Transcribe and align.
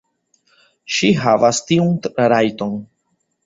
Ŝi 0.95 1.11
havas 1.25 1.61
tiun 1.69 1.95
rajton. 2.37 2.77